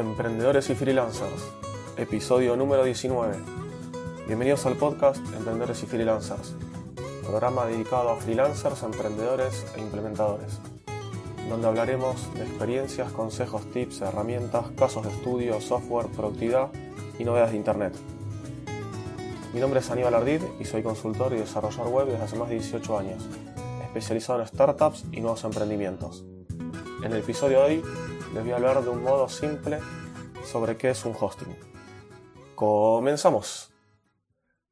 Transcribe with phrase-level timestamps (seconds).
[0.00, 1.52] Emprendedores y Freelancers,
[1.98, 3.36] episodio número 19.
[4.26, 6.54] Bienvenidos al podcast Emprendedores y Freelancers,
[7.22, 10.58] programa dedicado a freelancers, emprendedores e implementadores,
[11.50, 16.70] donde hablaremos de experiencias, consejos, tips, herramientas, casos de estudio, software, productividad
[17.18, 17.94] y novedades de Internet.
[19.52, 22.54] Mi nombre es Aníbal Ardid y soy consultor y desarrollador web desde hace más de
[22.54, 23.22] 18 años,
[23.82, 26.24] especializado en startups y nuevos emprendimientos.
[27.04, 27.82] En el episodio de hoy
[28.32, 29.80] les voy a hablar de un modo simple
[30.44, 31.56] sobre qué es un hosting.
[32.54, 33.74] Comenzamos.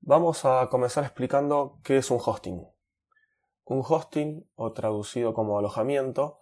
[0.00, 2.66] Vamos a comenzar explicando qué es un hosting.
[3.64, 6.40] Un hosting, o traducido como alojamiento,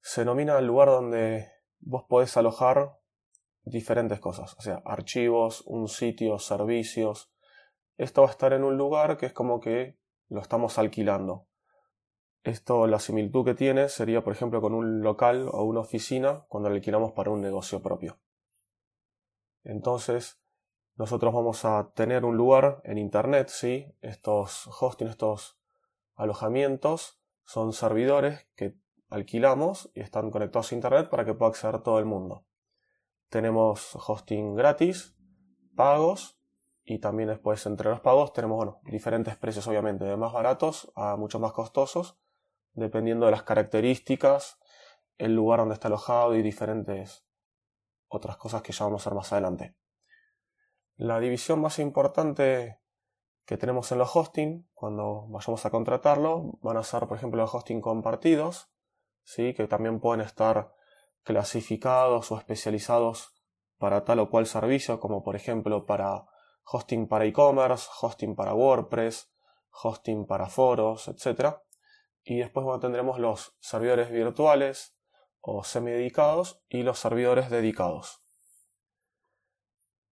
[0.00, 1.46] se denomina el lugar donde
[1.80, 2.98] vos podés alojar
[3.62, 7.32] diferentes cosas, o sea, archivos, un sitio, servicios.
[7.98, 9.98] Esto va a estar en un lugar que es como que
[10.28, 11.46] lo estamos alquilando.
[12.46, 16.68] Esto, la similitud que tiene sería, por ejemplo, con un local o una oficina cuando
[16.68, 18.20] lo alquilamos para un negocio propio.
[19.64, 20.40] Entonces,
[20.94, 23.92] nosotros vamos a tener un lugar en Internet, ¿sí?
[24.00, 25.58] Estos hosting, estos
[26.14, 28.76] alojamientos, son servidores que
[29.10, 32.44] alquilamos y están conectados a Internet para que pueda acceder todo el mundo.
[33.28, 35.16] Tenemos hosting gratis,
[35.74, 36.38] pagos,
[36.84, 41.40] y también después entre los pagos tenemos, diferentes precios obviamente, de más baratos a mucho
[41.40, 42.20] más costosos
[42.76, 44.58] dependiendo de las características,
[45.18, 47.26] el lugar donde está alojado y diferentes
[48.08, 49.76] otras cosas que ya vamos a ver más adelante.
[50.96, 52.80] La división más importante
[53.44, 57.54] que tenemos en los hosting, cuando vayamos a contratarlo, van a ser, por ejemplo, los
[57.54, 58.70] hosting compartidos,
[59.22, 59.54] ¿sí?
[59.54, 60.72] que también pueden estar
[61.22, 63.34] clasificados o especializados
[63.78, 66.26] para tal o cual servicio, como por ejemplo para
[66.64, 69.30] hosting para e-commerce, hosting para WordPress,
[69.82, 71.56] hosting para foros, etc.
[72.28, 74.98] Y después tendremos los servidores virtuales
[75.40, 78.20] o semi-dedicados y los servidores dedicados.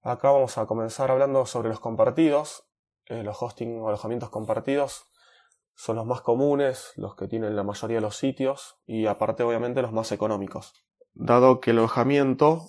[0.01, 2.69] Acá vamos a comenzar hablando sobre los compartidos.
[3.07, 5.11] Eh, los hosting o alojamientos compartidos
[5.75, 9.83] son los más comunes, los que tienen la mayoría de los sitios y aparte obviamente
[9.83, 10.73] los más económicos.
[11.15, 12.69] Dado que el alojamiento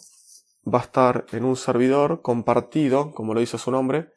[0.67, 4.11] va a estar en un servidor compartido, como lo dice su nombre,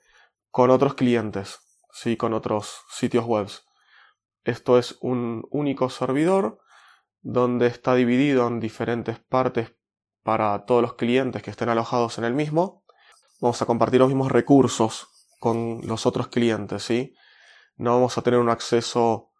[0.50, 1.58] con otros clientes,
[1.92, 3.48] sí, con otros sitios web.
[4.48, 6.59] Esto es un único servidor
[7.20, 9.76] donde está dividido en diferentes partes
[10.22, 12.82] para todos los clientes que estén alojados en el mismo.
[13.42, 15.08] Vamos a compartir los mismos recursos
[15.38, 17.14] con los otros clientes, ¿sí?
[17.76, 19.32] No vamos a tener un acceso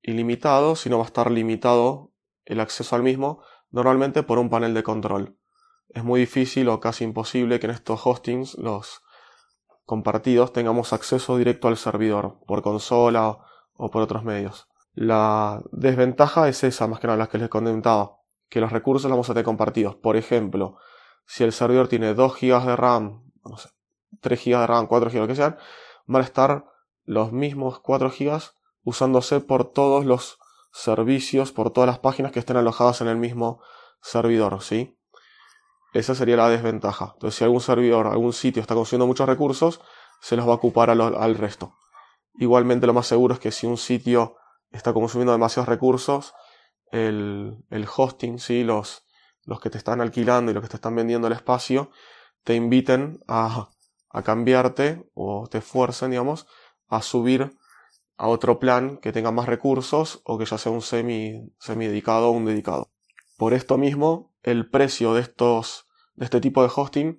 [0.00, 2.14] ilimitado, sino va a estar limitado
[2.46, 5.36] el acceso al mismo, normalmente por un panel de control.
[5.90, 9.02] Es muy difícil o casi imposible que en estos hostings, los
[9.84, 13.40] compartidos, tengamos acceso directo al servidor, por consola
[13.82, 14.68] o por otros medios.
[14.94, 19.16] La desventaja es esa, más que nada, las que les comentaba, que los recursos los
[19.16, 19.96] vamos a tener compartidos.
[19.96, 20.76] Por ejemplo,
[21.26, 23.70] si el servidor tiene 2 GB de RAM, no sé,
[24.20, 25.56] 3 GB de RAM, 4 GB, lo que sean,
[26.06, 26.66] van a estar
[27.04, 28.40] los mismos 4 GB
[28.84, 30.38] usándose por todos los
[30.72, 33.60] servicios, por todas las páginas que estén alojadas en el mismo
[34.00, 34.96] servidor, ¿sí?
[35.92, 37.10] Esa sería la desventaja.
[37.14, 39.80] Entonces, si algún servidor, algún sitio está consumiendo muchos recursos,
[40.20, 41.74] se los va a ocupar al resto.
[42.34, 44.36] Igualmente lo más seguro es que si un sitio
[44.70, 46.34] está consumiendo demasiados recursos,
[46.90, 48.64] el, hosting, ¿sí?
[48.64, 49.04] los,
[49.44, 51.90] los que te están alquilando y los que te están vendiendo el espacio,
[52.44, 53.70] te inviten a,
[54.10, 56.46] a cambiarte o te fuercen, digamos,
[56.88, 57.56] a subir
[58.16, 62.28] a otro plan que tenga más recursos o que ya sea un semi, semi dedicado
[62.28, 62.90] o un dedicado.
[63.36, 67.18] Por esto mismo, el precio de estos, de este tipo de hosting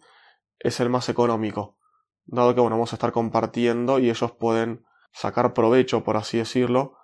[0.59, 1.78] es el más económico,
[2.25, 6.97] dado que bueno, vamos a estar compartiendo y ellos pueden sacar provecho, por así decirlo,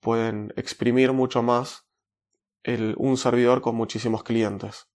[0.00, 1.86] pueden exprimir mucho más
[2.62, 4.88] el, un servidor con muchísimos clientes.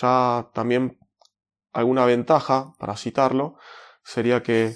[0.00, 0.98] Ya también
[1.72, 3.56] alguna ventaja, para citarlo,
[4.04, 4.74] sería que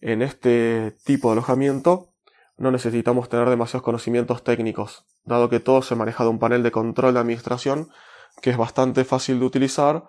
[0.00, 2.12] en este tipo de alojamiento
[2.56, 6.72] no necesitamos tener demasiados conocimientos técnicos, dado que todo se maneja de un panel de
[6.72, 7.90] control de administración
[8.40, 10.04] que es bastante fácil de utilizar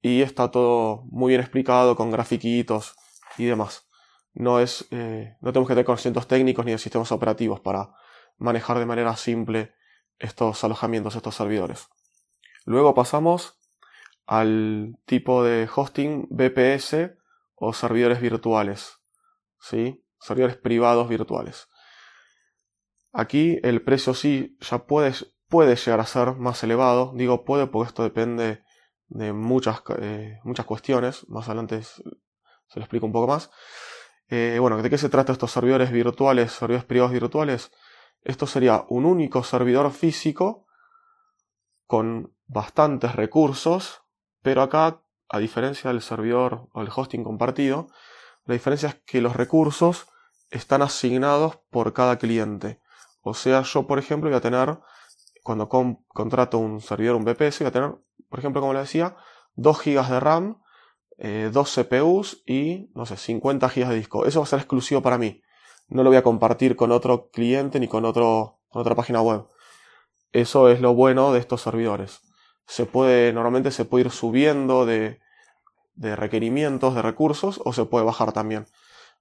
[0.00, 2.94] y está todo muy bien explicado con grafiquitos
[3.38, 3.86] y demás
[4.34, 7.90] no es, eh, no tenemos que tener conocimientos técnicos ni de sistemas operativos para
[8.38, 9.74] manejar de manera simple
[10.18, 11.88] estos alojamientos, estos servidores.
[12.64, 13.58] Luego pasamos
[14.26, 17.12] al tipo de hosting BPS
[17.54, 18.98] o servidores virtuales,
[19.60, 20.04] ¿sí?
[20.20, 21.68] Servidores privados virtuales.
[23.12, 25.12] Aquí el precio sí ya puede,
[25.48, 27.12] puede llegar a ser más elevado.
[27.14, 28.64] Digo puede porque esto depende
[29.08, 31.28] de muchas, eh, muchas cuestiones.
[31.28, 32.02] Más adelante se
[32.76, 33.50] lo explico un poco más.
[34.34, 37.70] Eh, bueno, ¿de qué se trata estos servidores virtuales, servidores privados virtuales?
[38.22, 40.64] Esto sería un único servidor físico
[41.86, 44.00] con bastantes recursos,
[44.40, 47.88] Pero acá, a diferencia del servidor o el hosting compartido,
[48.46, 50.06] la diferencia es que los recursos
[50.50, 52.80] están asignados por cada cliente.
[53.20, 54.78] O sea, yo, por ejemplo, voy a tener,
[55.42, 57.94] cuando contrato un servidor, un VPS, voy a tener,
[58.30, 59.14] por ejemplo, como le decía,
[59.56, 60.61] 2 GB de RAM,
[61.22, 64.26] 2 eh, CPUs y, no sé, 50 GB de disco.
[64.26, 65.40] Eso va a ser exclusivo para mí.
[65.88, 69.46] No lo voy a compartir con otro cliente ni con, otro, otra página web.
[70.32, 72.20] Eso es lo bueno de estos servidores.
[72.66, 75.20] Se puede, normalmente se puede ir subiendo de,
[75.94, 78.66] de requerimientos, de recursos, o se puede bajar también.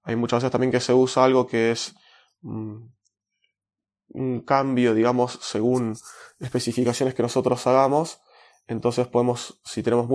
[0.04, 1.94] Hay muchas veces también que se usa algo que es
[2.42, 2.78] mm,
[4.14, 5.96] un cambio, digamos, según
[6.40, 8.22] especificaciones que nosotros hagamos.
[8.66, 10.08] Entonces podemos, si tenemos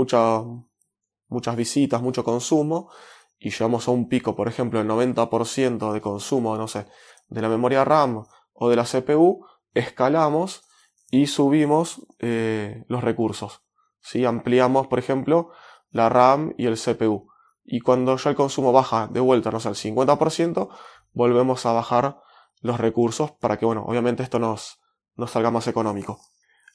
[1.28, 2.90] muchas visitas, mucho consumo,
[3.38, 6.86] y llegamos a un pico, por ejemplo, el 90% de consumo, no sé,
[7.28, 10.62] de la memoria RAM o de la CPU, escalamos
[11.10, 13.62] y subimos eh, los recursos.
[14.00, 14.24] ¿sí?
[14.24, 15.50] Ampliamos, por ejemplo,
[15.90, 17.28] la RAM y el CPU.
[17.64, 20.68] Y cuando ya el consumo baja de vuelta, no sé, al 50%,
[21.12, 22.20] volvemos a bajar
[22.60, 24.80] los recursos para que, bueno, obviamente esto nos,
[25.16, 26.20] nos salga más económico.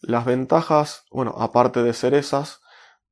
[0.02, 2.62] Las ventajas, bueno, aparte de ser esas,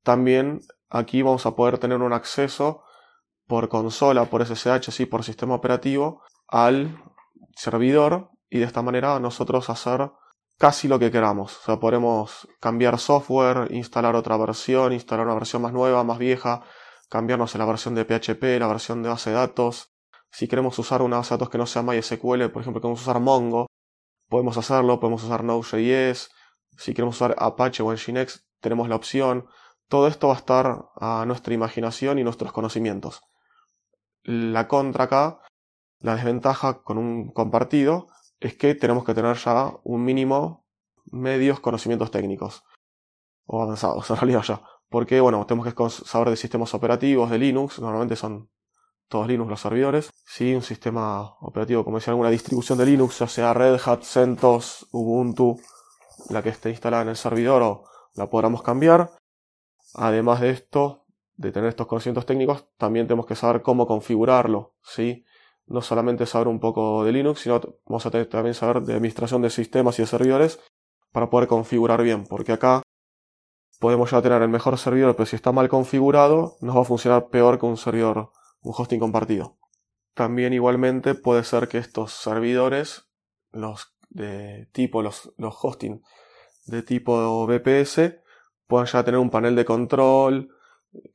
[0.04, 2.84] también aquí vamos a poder tener un acceso
[3.48, 7.04] por consola, por SSH, sí, por sistema operativo, al
[7.56, 10.12] servidor y de esta manera nosotros hacer
[10.58, 11.58] casi lo que queramos.
[11.58, 16.62] O sea, podemos cambiar software, instalar otra versión, instalar una versión más nueva, más vieja,
[17.10, 19.92] cambiarnos la versión de PHP, la versión de base de datos.
[20.32, 23.20] Si queremos usar una base de datos que no sea MySQL, por ejemplo, queremos usar
[23.20, 23.68] Mongo,
[24.28, 26.30] podemos hacerlo, podemos usar Node.js.
[26.78, 29.48] Si queremos usar Apache o Nginx, tenemos la opción.
[29.90, 33.22] Todo esto va a estar a nuestra imaginación y nuestros conocimientos.
[34.24, 35.42] La contra acá,
[36.00, 38.08] la desventaja con un compartido,
[38.40, 40.66] es que tenemos que tener ya un mínimo
[41.12, 42.64] medios conocimientos técnicos
[43.46, 44.62] o avanzados, en realidad ya.
[44.90, 48.50] Porque, bueno, tenemos que saber de sistemas operativos, de Linux, normalmente son
[49.08, 50.12] todos Linux los servidores.
[50.24, 54.88] Sí, un sistema operativo, como decía, alguna distribución de Linux, ya sea Red Hat, CentOS,
[54.92, 55.60] Ubuntu,
[56.30, 57.84] la que esté instalada en el servidor o
[58.16, 59.12] la podamos cambiar.
[59.94, 61.06] Además de esto,
[61.36, 65.26] de tener estos conocimientos técnicos, también tenemos que saber cómo configurarlo, ¿sí?
[65.70, 69.50] no solamente saber un poco de Linux, sino vamos a también saber de administración de
[69.50, 70.60] sistemas y de servidores
[71.12, 72.82] para poder configurar bien, porque acá
[73.80, 77.30] podemos ya tener el mejor servidor, pero si está mal configurado, nos va a funcionar
[77.30, 78.32] peor que un servidor,
[78.62, 79.58] un hosting compartido.
[80.16, 83.08] También igualmente puede ser que estos servidores,
[83.52, 86.02] los de tipo, los, los hosting
[86.66, 88.20] de tipo VPS,
[88.70, 90.56] puedan ya tener un panel de control,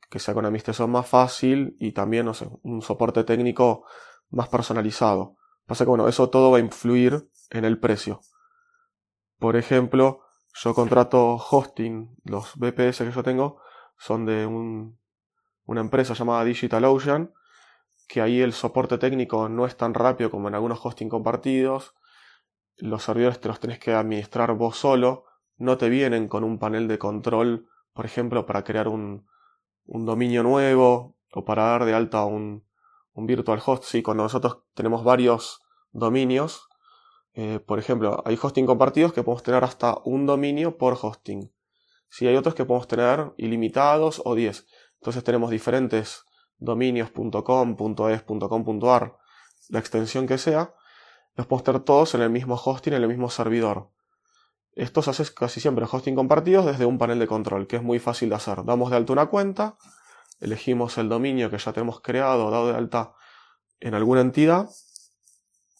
[0.09, 3.85] que sea con administración más fácil y también, no sé, un soporte técnico
[4.29, 5.37] más personalizado.
[5.65, 8.19] Pasa que bueno, eso todo va a influir en el precio.
[9.39, 10.19] Por ejemplo,
[10.53, 13.61] yo contrato hosting, los VPS que yo tengo
[13.97, 17.33] son de una empresa llamada DigitalOcean,
[18.09, 21.95] que ahí el soporte técnico no es tan rápido como en algunos hosting compartidos.
[22.75, 25.23] Los servidores te los tenés que administrar vos solo,
[25.57, 29.25] no te vienen con un panel de control, por ejemplo, para crear un,
[29.85, 32.65] un dominio nuevo o para dar de alta un,
[33.13, 35.61] un virtual host, sí, cuando nosotros tenemos varios
[35.91, 36.67] dominios,
[37.33, 41.51] eh, por ejemplo, hay hosting compartidos que podemos tener hasta un dominio por hosting.
[42.09, 44.65] Si hay otros que podemos tener ilimitados o 10.
[44.99, 46.23] Entonces tenemos diferentes
[46.57, 47.75] dominios.com,
[48.09, 49.17] .es, .com.ar,
[49.69, 50.73] la extensión que sea,
[51.35, 53.89] los podemos tener todos en el mismo hosting, en el mismo servidor.
[54.75, 57.99] Esto se hace casi siempre hosting compartidos desde un panel de control, que es muy
[57.99, 58.63] fácil de hacer.
[58.65, 59.77] Damos de alta una cuenta,
[60.41, 63.13] elegimos el dominio que ya tenemos creado, dado de alta
[63.79, 64.69] en alguna entidad,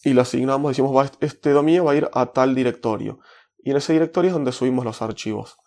[0.04, 3.20] y lo asignamos, decimos, este dominio va a ir a tal directorio.
[3.58, 5.58] Y en ese directorio es donde subimos los archivos.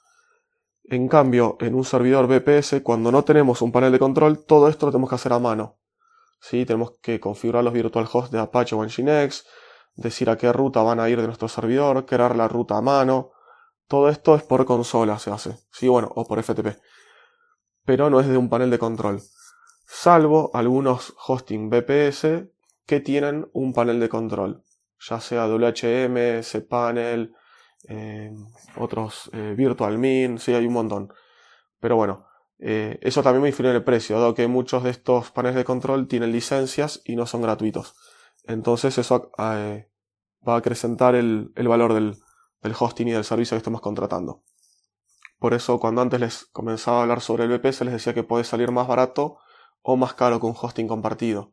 [0.85, 4.87] En cambio, en un servidor VPS, cuando no tenemos un panel de control, todo esto
[4.87, 5.79] lo tenemos que hacer a mano.
[6.41, 6.65] ¿Sí?
[6.65, 9.45] Tenemos que configurar los virtual hosts de Apache o Nginx,
[9.99, 13.33] decir a qué ruta van a ir de nuestro servidor, crear la ruta a mano.
[13.87, 15.59] Todo esto es por consola, se hace.
[15.71, 16.79] Sí, bueno, o por FTP
[17.89, 19.23] pero no es de un panel de control.
[19.87, 22.45] Salvo algunos hosting VPS
[22.85, 24.63] que tienen un panel de control,
[25.01, 27.33] ya sea WHM, cPanel,
[27.89, 28.31] eh,
[28.77, 31.15] otros eh, VirtualMin, sí, hay un montón.
[31.81, 32.27] Pero bueno,
[32.59, 35.65] eh, eso también me influye en el precio, dado que muchos de estos paneles de
[35.65, 37.95] control tienen licencias y no son gratuitos.
[38.49, 39.85] Entonces eso va
[40.55, 42.17] a acrecentar el, valor del
[42.79, 44.43] hosting y del servicio que estamos contratando.
[45.39, 48.45] Por eso cuando antes les comenzaba a hablar sobre el VPS les decía que puede
[48.45, 49.39] salir más barato
[49.83, 51.53] o más caro que un hosting compartido.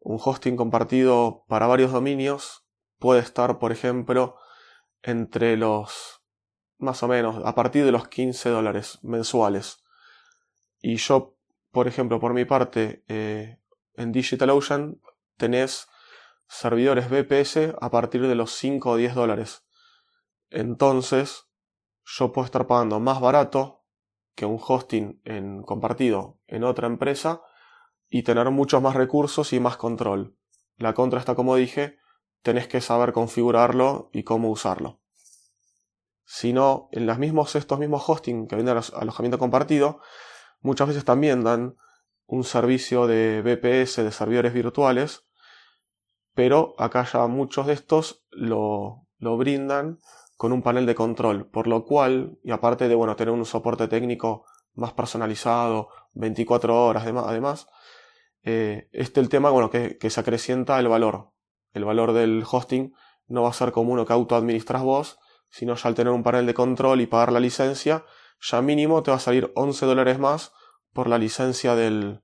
[0.00, 2.66] Un hosting compartido para varios dominios
[2.98, 4.36] puede estar, por ejemplo,
[5.02, 6.22] entre los
[6.78, 9.84] más o menos a partir de los 15 dólares mensuales.
[10.80, 11.36] Y yo,
[11.70, 13.58] por ejemplo, por mi parte, eh,
[13.94, 15.00] en DigitalOcean
[15.36, 15.88] tenés
[16.52, 19.64] servidores VPS a partir de los 5 o 10 dólares.
[20.50, 21.46] Entonces,
[22.04, 23.86] yo puedo estar pagando más barato
[24.34, 27.40] que un hosting en, compartido en otra empresa
[28.08, 30.36] y tener muchos más recursos y más control.
[30.76, 31.96] La contra está, como dije,
[32.42, 35.00] tenés que saber configurarlo y cómo usarlo.
[36.24, 40.00] Si no, en los mismos, estos mismos hosting que venden alojamiento compartido,
[40.60, 41.76] muchas veces también dan
[42.26, 45.24] un servicio de VPS, de servidores virtuales,
[46.34, 49.98] pero acá ya muchos de estos lo, lo brindan
[50.36, 53.88] con un panel de control, por lo cual, y aparte de bueno, tener un soporte
[53.88, 57.68] técnico más personalizado, 24 horas además,
[58.42, 61.30] eh, este el tema bueno, que, que, se acrecienta el valor.
[61.72, 62.92] El valor del hosting
[63.28, 66.46] no va a ser como uno que autoadministras vos, sino ya al tener un panel
[66.46, 68.04] de control y pagar la licencia,
[68.40, 70.52] ya mínimo te va a salir 11 dólares más
[70.92, 72.22] por la licencia del,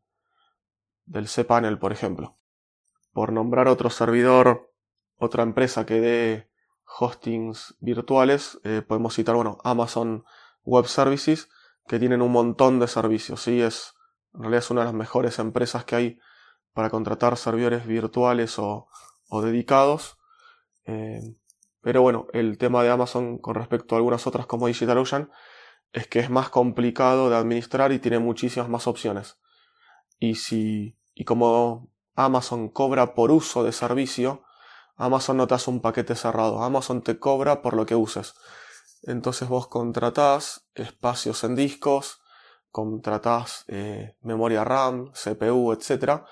[1.04, 2.37] del cPanel, por ejemplo.
[3.18, 4.72] Por nombrar otro servidor,
[5.16, 6.48] otra empresa que dé
[6.84, 10.24] hostings virtuales, eh, podemos citar, bueno, Amazon
[10.62, 11.48] Web Services,
[11.88, 13.60] que tienen un montón de servicios, ¿sí?
[13.60, 13.94] Es,
[14.34, 16.20] en realidad es una de las mejores empresas que hay
[16.72, 18.86] para contratar servidores virtuales o,
[19.42, 20.16] dedicados.
[20.84, 21.18] Eh,
[21.80, 25.32] pero bueno, el tema de Amazon con respecto a algunas otras como DigitalOcean
[25.90, 29.40] es que es más complicado de administrar y tiene muchísimas más opciones.
[30.20, 34.42] Y si y como Amazon cobra por uso de servicio,
[34.96, 38.34] Amazon no te hace un paquete cerrado, Amazon te cobra por lo que uses.
[39.04, 42.20] Entonces vos contratás espacios en discos,
[42.72, 46.22] contratás eh, memoria RAM, CPU, etc.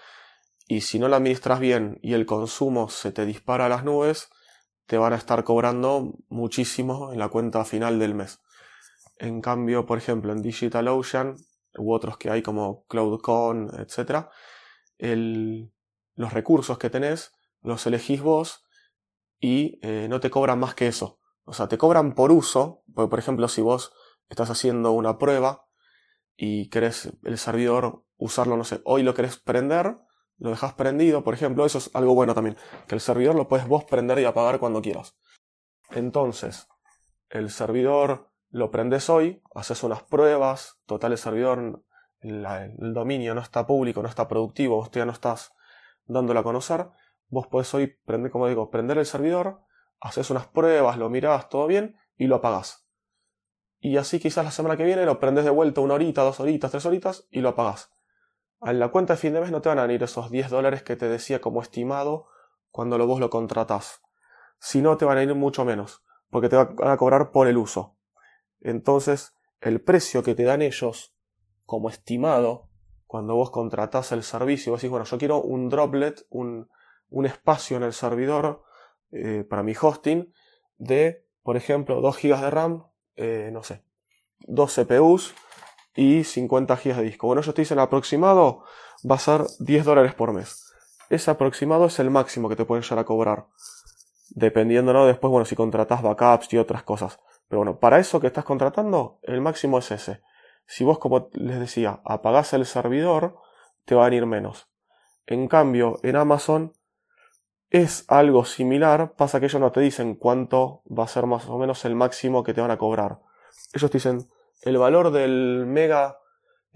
[0.67, 4.29] Y si no la administras bien y el consumo se te dispara a las nubes,
[4.87, 8.41] te van a estar cobrando muchísimo en la cuenta final del mes.
[9.19, 11.37] En cambio, por ejemplo, en DigitalOcean
[11.79, 14.27] u otros que hay como CloudCon, etc.,
[16.17, 17.33] los recursos que tenés
[17.63, 18.65] los elegís vos
[19.39, 21.21] y eh, no te cobran más que eso.
[21.45, 23.93] O sea, te cobran por uso, porque por ejemplo, si vos
[24.29, 25.67] estás haciendo una prueba
[26.37, 29.99] y querés el servidor usarlo, no sé, hoy lo querés prender,
[30.39, 32.57] lo dejas prendido, por ejemplo, eso es algo bueno también,
[32.89, 35.17] que el servidor lo puedes vos prender y apagar cuando quieras.
[35.91, 36.67] Entonces,
[37.29, 41.85] el servidor lo prendes hoy, haces unas pruebas, total el servidor,
[42.21, 45.53] el dominio no está público, no está productivo, vos ya no estás
[46.07, 46.89] dándolo a conocer,
[47.29, 49.61] vos podés hoy prender, como digo, prender el servidor,
[50.01, 52.87] haces unas pruebas, lo mirás, todo bien, y lo apagás.
[53.79, 56.71] Y así quizás la semana que viene lo prendes de vuelta una horita, dos horitas,
[56.71, 57.93] tres horitas, y lo apagás.
[58.63, 60.83] En la cuenta de fin de mes no te van a venir esos 10 dólares
[60.83, 62.27] que te decía como estimado
[62.71, 64.03] cuando vos lo contratás.
[64.59, 67.59] Si no, te van a ir mucho menos, porque te van a cobrar por el
[67.59, 67.97] uso.
[68.61, 71.15] Entonces, el precio que te dan ellos
[71.65, 72.71] como estimado,
[73.07, 76.69] cuando vos contratás el servicio, vos decís, bueno, yo quiero un droplet, un,
[77.11, 78.65] un espacio en el servidor
[79.13, 80.33] eh, para mi hosting
[80.79, 82.87] de, por ejemplo, 2 GB de RAM,
[83.17, 83.83] eh, no sé,
[84.41, 85.35] 2 CPUs
[85.95, 87.27] y 50 GB de disco.
[87.27, 88.65] Bueno, yo te dicen aproximado
[89.09, 90.73] va a ser 10 dólares por mes.
[91.09, 93.47] Ese aproximado es el máximo que te pueden llegar a cobrar.
[94.31, 95.07] Dependiendo, ¿no?
[95.07, 97.21] Después, bueno, si contratas backups y otras cosas.
[97.49, 100.23] Pero bueno, para eso que estás contratando, el máximo es ese.
[100.67, 103.37] Si vos, como les decía, apagás el servidor,
[103.85, 104.69] te va a venir menos.
[105.27, 106.73] En cambio, en Amazon
[107.71, 111.59] es algo similar, pasa que ellos no te dicen cuánto va a ser más o
[111.59, 113.21] menos el máximo que te van a cobrar.
[113.73, 114.29] Ellos te dicen
[114.63, 116.19] el valor del mega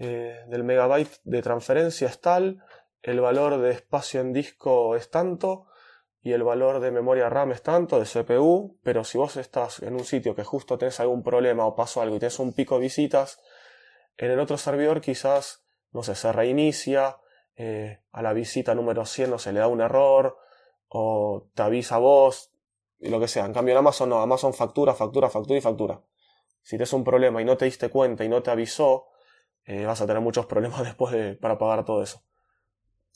[0.03, 2.63] eh, del megabyte de transferencia es tal,
[3.03, 5.67] el valor de espacio en disco es tanto
[6.23, 9.93] y el valor de memoria RAM es tanto, de CPU, pero si vos estás en
[9.93, 12.81] un sitio que justo tenés algún problema o pasó algo y tenés un pico de
[12.81, 13.39] visitas,
[14.21, 17.17] en el otro servidor quizás, no sé, se reinicia,
[17.55, 20.37] eh, a la visita número 100 no se le da un error,
[20.89, 22.53] o te avisa vos,
[22.99, 23.45] y lo que sea.
[23.45, 26.01] En cambio en Amazon no, Amazon factura, factura, factura y factura.
[26.61, 29.07] Si tienes un problema y no te diste cuenta y no te avisó,
[29.65, 32.21] eh, vas a tener muchos problemas después de, para pagar todo eso.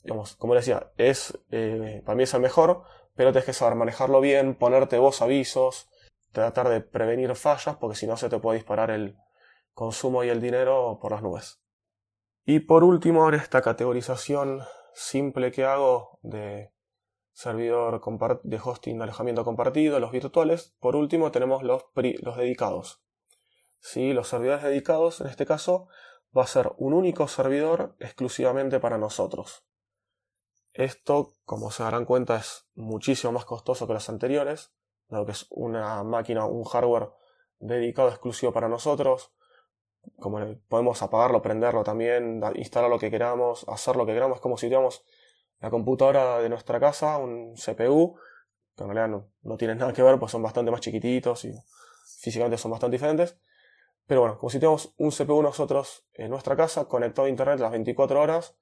[0.02, 2.82] Digamos, como decía, es, eh, para mí es el mejor,
[3.14, 5.88] pero tienes que saber manejarlo bien, ponerte vos avisos,
[6.32, 9.16] tratar de prevenir fallas, porque si no se te puede disparar el
[9.76, 11.60] consumo y el dinero por las nubes.
[12.46, 14.62] Y por último, ahora esta categorización
[14.94, 16.72] simple que hago de
[17.32, 18.00] servidor
[18.42, 20.74] de hosting de alojamiento compartido, los virtuales.
[20.80, 23.02] Por último tenemos los, los dedicados.
[23.78, 24.14] ¿Sí?
[24.14, 25.88] Los servidores dedicados, en este caso,
[26.36, 29.66] va a ser un único servidor exclusivamente para nosotros.
[30.72, 34.72] Esto, como se darán cuenta, es muchísimo más costoso que los anteriores,
[35.08, 37.10] dado que es una máquina, un hardware
[37.58, 39.35] dedicado exclusivo para nosotros.
[40.18, 44.56] Como podemos apagarlo, prenderlo también, instalar lo que queramos, hacer lo que queramos, es como
[44.56, 45.04] si tuviéramos
[45.60, 48.18] la computadora de nuestra casa, un CPU,
[48.76, 51.52] que en realidad no, no tienen nada que ver, pues son bastante más chiquititos y
[52.20, 53.38] físicamente son bastante diferentes.
[54.06, 57.72] Pero bueno, como si tuviéramos un CPU nosotros en nuestra casa, conectado a internet las
[57.72, 58.56] 24 horas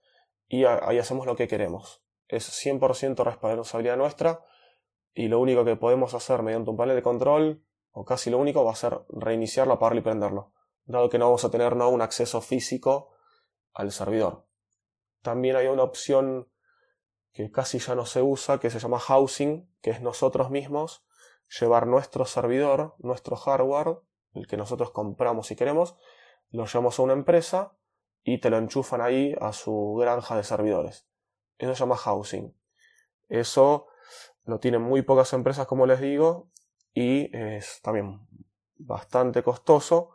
[0.48, 2.02] y ahí hacemos lo que queremos.
[2.28, 4.40] Es 100% responsabilidad nuestra
[5.12, 8.64] y lo único que podemos hacer mediante un panel de control, o casi lo único,
[8.64, 10.52] va a ser reiniciarlo, apagarlo y prenderlo,
[10.84, 13.10] dado que no vamos a tener un acceso físico
[13.72, 14.46] al servidor.
[15.22, 16.48] También hay una opción
[17.32, 21.04] que casi ya no se usa, que se llama housing, que es nosotros mismos
[21.60, 23.98] llevar nuestro servidor, nuestro hardware,
[24.34, 25.96] el que nosotros compramos si queremos,
[26.50, 27.76] lo llevamos a una empresa
[28.22, 31.06] y te lo enchufan ahí a su granja de servidores.
[31.58, 32.56] Eso se llama housing.
[33.28, 33.86] Eso
[34.44, 36.50] lo tienen muy pocas empresas, como les digo,
[36.92, 38.26] y es también
[38.76, 40.10] bastante costoso,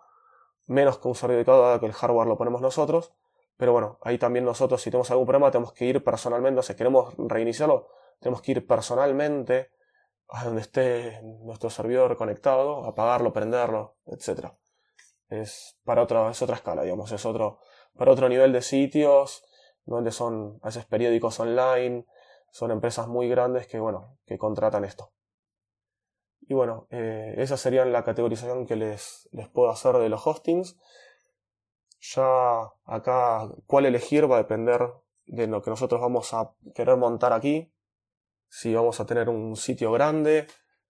[0.70, 3.12] menos servidor que el hardware lo ponemos nosotros,
[3.58, 6.76] pero bueno, ahí también nosotros si tenemos algún problema tenemos que ir personalmente, o si
[6.76, 9.72] queremos reiniciarlo, tenemos que ir personalmente
[10.30, 14.54] a donde esté nuestro servidor conectado, apagarlo, prenderlo, etc.
[15.28, 17.60] Es para otra, es otra escala, digamos, es otro,
[17.98, 19.44] para otro nivel de sitios,
[19.86, 22.06] donde son a veces periódicos online,
[22.52, 25.12] son empresas muy grandes que, bueno, que contratan esto.
[26.50, 30.80] Y bueno, eh, esa sería la categorización que les, les puedo hacer de los hostings.
[32.00, 34.82] Ya acá, cuál elegir va a depender
[35.28, 37.72] de lo que nosotros vamos a querer montar aquí.
[38.48, 40.48] Si vamos a tener un sitio grande,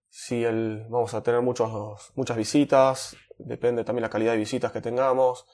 [0.08, 4.80] si el, vamos a tener muchos, muchas visitas, depende también la calidad de visitas que
[4.80, 5.46] tengamos.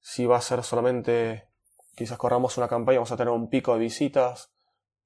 [0.00, 1.50] Si va a ser solamente,
[1.94, 4.52] quizás corramos una campaña, vamos a tener un pico de visitas,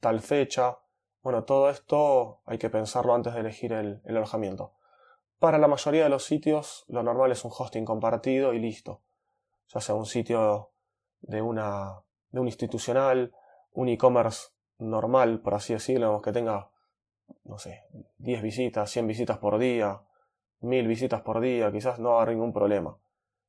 [0.01, 0.79] tal fecha.
[1.25, 4.75] Bueno, todo esto hay que pensarlo antes de elegir el, alojamiento.
[5.39, 9.01] Para la mayoría de los sitios, lo normal es un hosting compartido y listo.
[9.73, 10.69] Ya sea un sitio
[11.23, 13.33] de una, de un institucional,
[13.73, 16.69] un e-commerce normal, por así decirlo, que tenga,
[17.45, 17.85] no sé,
[18.19, 20.03] 10 visitas, 100 visitas por día,
[20.61, 22.99] 1000 visitas por día, quizás no haga ningún problema.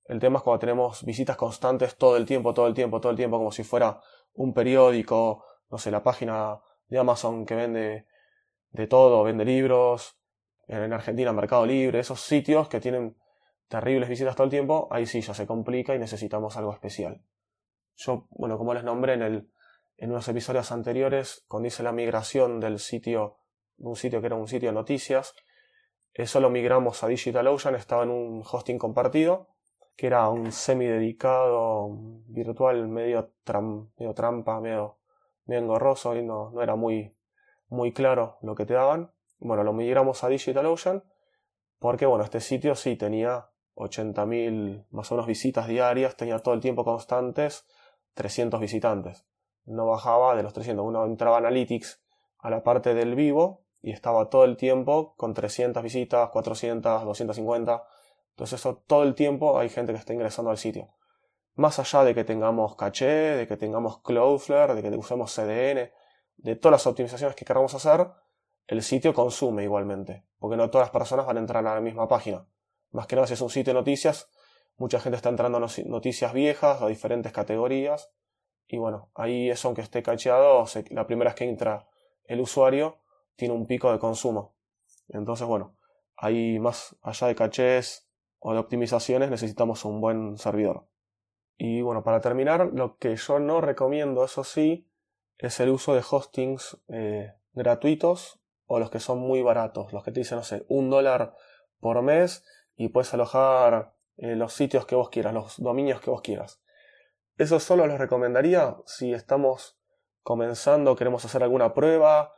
[0.06, 3.18] El tema es cuando tenemos visitas constantes todo el tiempo, todo el tiempo, todo el
[3.18, 4.00] tiempo, como si fuera
[4.34, 8.06] un periódico, no sé, la página de Amazon que vende
[8.71, 10.17] de todo, vende libros,
[10.67, 13.15] en Argentina Mercado Libre, esos sitios que tienen
[13.67, 17.21] terribles visitas todo el tiempo, ahí sí ya se complica y necesitamos algo especial.
[17.95, 19.50] Yo, bueno, como les nombré en, el,
[19.98, 23.38] en unos episodios anteriores, cuando hice la migración del sitio,
[23.78, 25.36] un sitio que era un sitio de noticias,
[26.13, 29.50] eso lo migramos a DigitalOcean, estaba en un hosting compartido,
[29.95, 31.89] que era un semi dedicado
[32.28, 34.98] virtual, medio trampa, medio
[35.46, 37.16] medio engorroso y no, no era muy,
[37.68, 39.12] muy claro lo que te daban.
[39.40, 41.04] Bueno, lo migramos a DigitalOcean
[41.80, 46.62] porque, bueno, este sitio sí tenía 80.000 más o menos visitas diarias, tenía todo el
[46.62, 47.66] tiempo constantes
[48.14, 49.26] 300 visitantes.
[49.66, 50.86] No bajaba de los 300.
[50.86, 52.02] Uno entraba a Analytics
[52.40, 57.84] a la parte del vivo y estaba todo el tiempo con 300 visitas, 400, 250.
[58.30, 60.90] Entonces eso todo el tiempo hay gente que está ingresando al sitio
[61.56, 65.91] más allá de que tengamos caché, de que tengamos Cloudflare, de que usemos CDN,
[66.38, 68.08] de todas las optimizaciones que queramos hacer,
[68.68, 72.08] el sitio consume igualmente, porque no todas las personas van a entrar a la misma
[72.08, 72.48] página.
[72.91, 74.30] Más que nada si es un sitio de noticias,
[74.78, 78.12] mucha gente está entrando a noticias viejas o diferentes categorías,
[78.68, 81.88] y bueno, ahí eso aunque esté cacheado, la primera vez que entra
[82.26, 82.98] el usuario,
[83.36, 84.56] tiene un pico de consumo.
[85.10, 85.76] Entonces, bueno,
[86.18, 88.08] ahí más allá de cachés
[88.39, 90.88] o de optimizaciones necesitamos un buen servidor.
[91.58, 94.89] Y bueno, para terminar, lo que yo no recomiendo, eso sí,
[95.38, 100.12] es el uso de hostings eh, gratuitos o los que son muy baratos, los que
[100.12, 101.36] te dicen, no sé, un dólar
[101.80, 102.44] por mes
[102.76, 106.62] y puedes alojar eh, los sitios que vos quieras, los dominios que vos quieras.
[107.38, 109.78] Eso solo los recomendaría si estamos
[110.24, 112.34] comenzando, queremos hacer alguna prueba,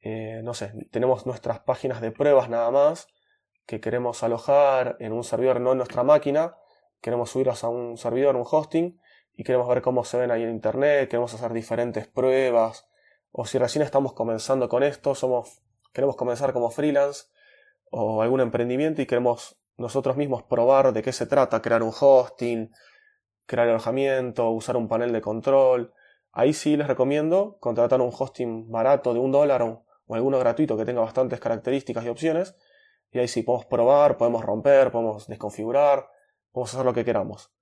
[0.00, 3.08] eh, no sé, tenemos nuestras páginas de pruebas nada más,
[3.66, 6.56] que queremos alojar en un servidor no en nuestra máquina,
[7.00, 9.00] queremos subirlos a un servidor, un hosting,
[9.34, 12.88] y queremos ver cómo se ven ahí en internet, queremos hacer diferentes pruebas,
[13.30, 17.26] o si recién estamos comenzando con esto, somos, queremos comenzar como freelance
[17.90, 22.70] o algún emprendimiento y queremos nosotros mismos probar de qué se trata, crear un hosting,
[23.46, 25.94] crear alojamiento, usar un panel de control.
[26.32, 30.76] Ahí sí les recomiendo contratar un hosting barato de un dólar o, o alguno gratuito
[30.76, 32.56] que tenga bastantes características y opciones.
[33.12, 36.08] Y ahí sí podemos probar, podemos romper, podemos desconfigurar,
[36.52, 37.52] podemos hacer lo que queramos.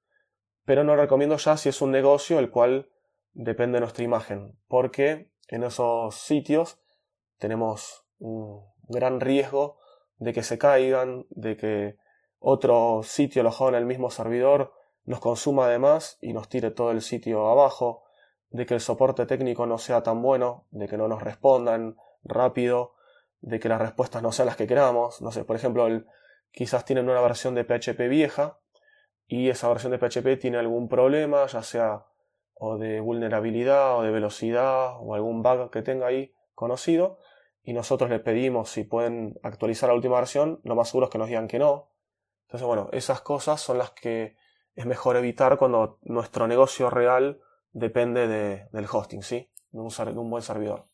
[0.65, 2.91] Pero no recomiendo ya si es un negocio el cual
[3.33, 6.81] depende de nuestra imagen, porque en esos sitios
[7.39, 9.79] tenemos un gran riesgo
[10.19, 11.99] de que se caigan, de que
[12.39, 14.73] otro sitio alojado en el mismo servidor
[15.05, 18.05] nos consuma de más y nos tire todo el sitio abajo,
[18.51, 22.95] de que el soporte técnico no sea tan bueno, de que no nos respondan rápido,
[23.41, 25.21] de que las respuestas no sean las que queramos.
[25.21, 25.87] No sé, por ejemplo,
[26.51, 28.59] quizás tienen una versión de PHP vieja
[29.27, 32.07] y esa versión de PHP tiene algún problema, ya sea
[32.55, 37.19] o de vulnerabilidad o de velocidad o algún bug que tenga ahí conocido
[37.63, 41.19] y nosotros le pedimos si pueden actualizar la última versión, lo más seguro es que
[41.19, 41.91] nos digan que no.
[42.47, 44.37] Entonces, bueno, esas cosas son las que
[44.77, 47.41] es mejor evitar cuando nuestro negocio real
[47.73, 49.51] depende del hosting, ¿sí?
[49.71, 50.85] De un, de un buen servidor.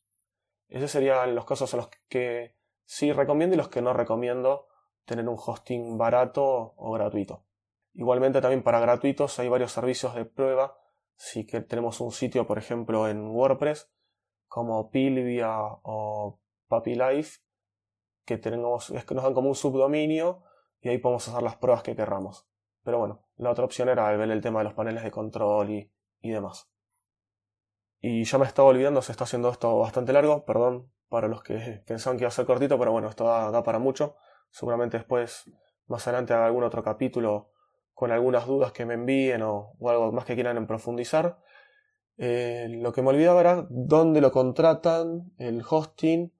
[0.69, 4.67] Esos serían los casos en los que sí recomiendo y los que no recomiendo
[5.05, 7.45] tener un hosting barato o gratuito.
[7.95, 10.79] Igualmente también para gratuitos hay varios servicios de prueba.
[11.15, 13.93] Si que tenemos un sitio, por ejemplo, en WordPress,
[14.49, 17.41] como Pilvia o PuppyLife,
[18.25, 20.43] que tenemos, es que nos dan como un subdominio
[20.81, 22.49] y ahí podemos hacer las pruebas que querramos.
[22.83, 25.93] Pero bueno, la otra opción era ver el tema de los paneles de control y,
[26.21, 26.71] y demás.
[28.01, 31.83] Y ya me estaba olvidando, se está haciendo esto bastante largo, perdón para los que
[31.87, 34.17] pensaban que iba a ser cortito, pero bueno, esto da, para mucho.
[34.49, 35.45] Seguramente después,
[35.87, 37.52] más adelante, haga algún otro capítulo
[37.95, 41.39] con algunas dudas que me envíen o, algo más que quieran profundizar.
[42.19, 46.33] Eh, lo que me olvidaba era dónde lo contratan, el hosting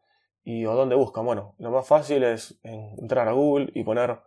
[0.45, 1.25] y o dónde buscan.
[1.25, 4.21] Bueno, lo más fácil es entrar a Google y poner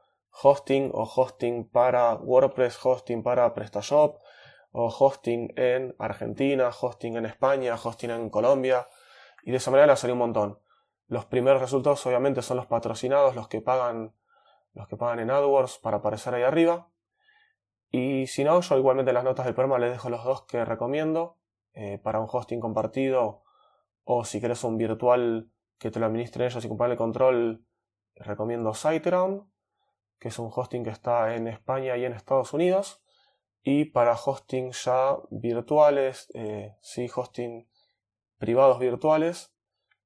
[0.43, 4.19] hosting o hosting para WordPress, hosting para PrestaShop
[4.71, 8.87] o hosting en Argentina, hosting en España, hosting en Colombia,
[9.43, 10.59] y de esa manera le salió un montón.
[11.07, 14.13] Los primeros resultados obviamente son los patrocinados, los que pagan,
[14.73, 16.89] los que pagan en AdWords para aparecer ahí arriba.
[17.97, 20.65] Y si no, yo igualmente en las notas del programa les dejo los dos que
[20.65, 21.37] recomiendo
[21.71, 23.43] eh, para un hosting compartido
[24.03, 27.65] o si quieres un virtual que te lo administren ellos y comparten el control,
[28.15, 29.49] recomiendo SiteGround,
[30.19, 33.01] que es un hosting que está en España y en Estados Unidos.
[33.63, 37.65] Y para hosting ya virtuales, eh, sí, hosting
[38.37, 39.55] privados virtuales,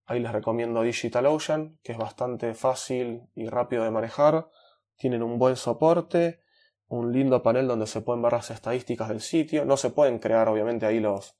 [0.05, 4.47] ahí les recomiendo DigitalOcean, que es bastante fácil y rápido de manejar.
[4.95, 6.41] Tienen un buen soporte,
[6.89, 9.63] un lindo panel donde se pueden ver las estadísticas del sitio.
[9.65, 11.37] No se pueden crear, obviamente, ahí los.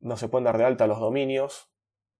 [0.00, 1.70] No se pueden dar de alta los dominios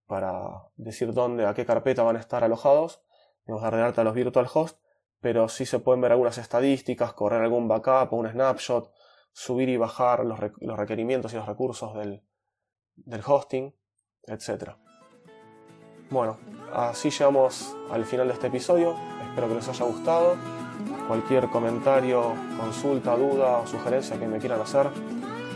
[0.05, 3.01] para decir dónde, a qué carpeta van a estar alojados.
[3.45, 4.79] Vamos a dar de alta los virtual host
[5.21, 8.91] pero sí se pueden ver algunas estadísticas, correr algún backup o un snapshot,
[9.31, 12.23] subir y bajar los, requerimientos y los recursos del,
[13.25, 13.75] hosting,
[14.23, 14.71] etc.
[16.09, 16.37] Bueno,
[16.73, 18.95] así llegamos al final de este episodio.
[19.27, 20.35] Espero que les haya gustado.
[21.09, 24.91] Cualquier comentario, consulta, duda o sugerencia que me quieran hacer,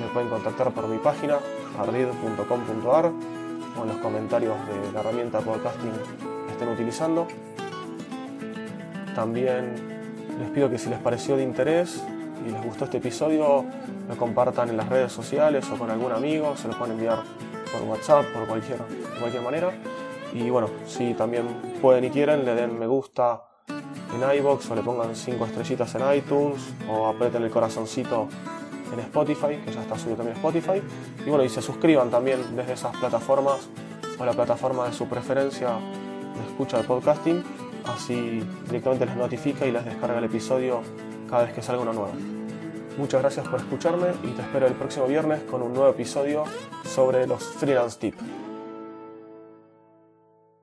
[0.01, 1.37] me pueden contactar por mi página
[1.77, 5.91] ardid.com.ar o en los comentarios de la herramienta podcasting
[6.47, 7.27] que estén utilizando.
[9.13, 9.75] También
[10.39, 12.03] les pido que si les pareció de interés
[12.47, 13.63] y les gustó este episodio,
[14.09, 17.19] lo compartan en las redes sociales o con algún amigo, se lo pueden enviar
[17.71, 18.79] por WhatsApp, por cualquier,
[19.19, 19.71] cualquier manera.
[20.33, 21.45] Y bueno, si también
[21.79, 23.52] pueden y quieren, le den me gusta
[24.15, 28.27] en iBox o le pongan 5 estrellitas en iTunes o aprieten el corazoncito
[28.93, 30.81] en Spotify, que ya está subido también Spotify.
[31.25, 33.67] Y bueno, y se suscriban también desde esas plataformas
[34.19, 37.43] o la plataforma de su preferencia de escucha de podcasting
[37.85, 40.81] así directamente les notifica y les descarga el episodio
[41.29, 42.13] cada vez que salga uno nuevo.
[42.97, 46.43] Muchas gracias por escucharme y te espero el próximo viernes con un nuevo episodio
[46.85, 48.42] sobre los freelance tips.